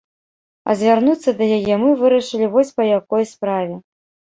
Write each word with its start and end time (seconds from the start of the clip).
А 0.69 0.75
звярнуцца 0.79 1.29
да 1.43 1.51
яе 1.59 1.75
мы 1.85 1.95
вырашылі 2.03 2.51
вось 2.59 2.77
па 2.79 2.91
якой 2.99 3.33
справе. 3.39 3.75